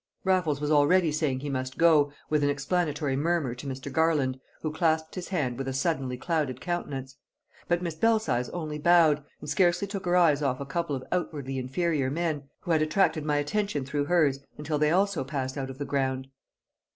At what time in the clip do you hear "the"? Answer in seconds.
15.77-15.85